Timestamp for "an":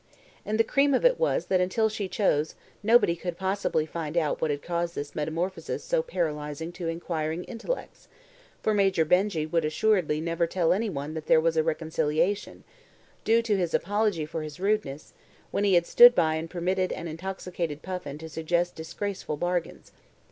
16.93-17.07